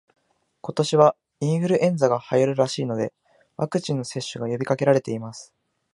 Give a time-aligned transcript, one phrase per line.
[0.61, 3.13] 今年はインフルエンザが流行るらしいので、
[3.55, 5.53] ワクチンの接種が呼びかけられています